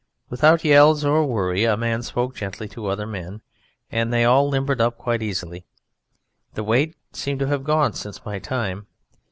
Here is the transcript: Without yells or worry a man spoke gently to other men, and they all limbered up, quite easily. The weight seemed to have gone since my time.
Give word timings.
Without 0.31 0.63
yells 0.63 1.05
or 1.05 1.27
worry 1.27 1.63
a 1.63 1.77
man 1.77 2.01
spoke 2.01 2.35
gently 2.35 2.67
to 2.69 2.87
other 2.87 3.05
men, 3.05 3.43
and 3.91 4.11
they 4.11 4.25
all 4.25 4.49
limbered 4.49 4.81
up, 4.81 4.97
quite 4.97 5.21
easily. 5.21 5.63
The 6.55 6.63
weight 6.63 6.95
seemed 7.13 7.39
to 7.41 7.47
have 7.49 7.63
gone 7.63 7.93
since 7.93 8.25
my 8.25 8.39
time. 8.39 8.87